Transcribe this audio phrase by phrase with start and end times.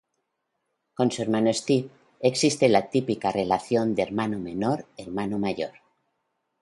[0.95, 1.87] Con su hermano Steve
[2.21, 5.73] existe la típica relación de hermano menor-hermano mayor.